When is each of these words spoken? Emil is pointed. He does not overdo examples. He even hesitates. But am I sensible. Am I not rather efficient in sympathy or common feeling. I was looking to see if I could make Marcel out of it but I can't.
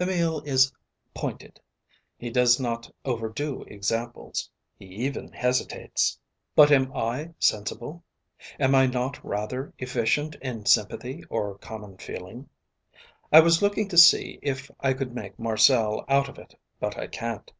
Emil 0.00 0.40
is 0.46 0.72
pointed. 1.12 1.60
He 2.16 2.30
does 2.30 2.58
not 2.58 2.90
overdo 3.04 3.60
examples. 3.64 4.48
He 4.78 4.86
even 4.86 5.30
hesitates. 5.32 6.18
But 6.54 6.70
am 6.72 6.90
I 6.96 7.34
sensible. 7.38 8.02
Am 8.58 8.74
I 8.74 8.86
not 8.86 9.22
rather 9.22 9.74
efficient 9.78 10.34
in 10.36 10.64
sympathy 10.64 11.24
or 11.28 11.58
common 11.58 11.98
feeling. 11.98 12.48
I 13.30 13.40
was 13.40 13.60
looking 13.60 13.86
to 13.88 13.98
see 13.98 14.38
if 14.40 14.70
I 14.80 14.94
could 14.94 15.14
make 15.14 15.38
Marcel 15.38 16.06
out 16.08 16.30
of 16.30 16.38
it 16.38 16.58
but 16.80 16.96
I 16.96 17.06
can't. 17.06 17.52